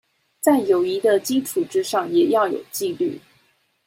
[0.39, 3.21] 在友誼的基礎之上也要有紀律